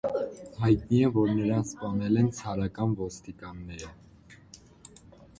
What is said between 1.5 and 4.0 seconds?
սպանել են ցարական ոստիկանները։